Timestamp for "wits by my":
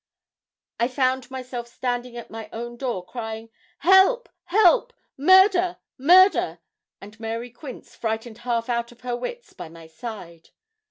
9.15-9.85